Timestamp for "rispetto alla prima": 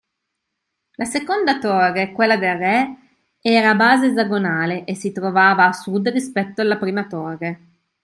6.07-7.05